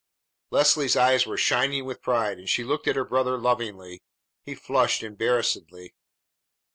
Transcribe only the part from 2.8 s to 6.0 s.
at her brother lovingly. He flushed embarrassedly.